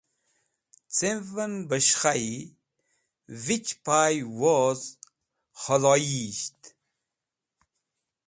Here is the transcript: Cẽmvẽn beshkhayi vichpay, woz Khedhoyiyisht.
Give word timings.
Cẽmvẽn 0.95 1.53
beshkhayi 1.69 2.37
vichpay, 3.43 4.15
woz 4.39 4.81
Khedhoyiyisht. 5.61 6.61